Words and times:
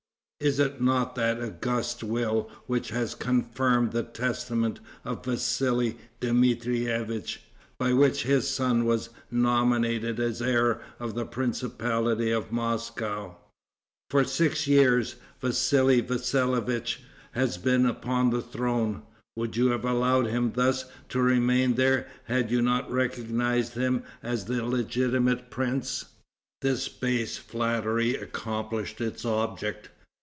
Is 0.43 0.57
it 0.57 0.81
not 0.81 1.13
that 1.17 1.39
august 1.39 2.03
will 2.03 2.49
which 2.65 2.89
has 2.89 3.13
confirmed 3.13 3.91
the 3.91 4.01
testament 4.01 4.79
of 5.05 5.23
Vassali 5.23 5.99
Dmitrievitch, 6.19 7.41
by 7.77 7.93
which 7.93 8.23
his 8.23 8.47
son 8.49 8.85
was 8.85 9.09
nominated 9.29 10.19
as 10.19 10.41
heir 10.41 10.81
of 10.99 11.13
the 11.13 11.27
principality 11.27 12.31
of 12.31 12.51
Moscow? 12.51 13.37
For 14.09 14.23
six 14.23 14.65
years, 14.65 15.17
Vassali 15.41 16.01
Vassilievitch 16.01 17.03
has 17.33 17.59
been 17.59 17.85
upon 17.85 18.31
the 18.31 18.41
throne. 18.41 19.03
Would 19.35 19.55
you 19.55 19.67
have 19.67 19.85
allowed 19.85 20.25
him 20.25 20.53
thus 20.53 20.85
to 21.09 21.21
remain 21.21 21.75
there 21.75 22.07
had 22.23 22.49
you 22.49 22.63
not 22.63 22.89
recognized 22.91 23.73
him 23.75 24.01
as 24.23 24.45
the 24.45 24.65
legitimate 24.65 25.51
prince?" 25.51 26.05
This 26.63 26.87
base 26.89 27.37
flattery 27.37 28.15
accomplished 28.15 28.99
its 29.01 29.23
object. 29.23 29.89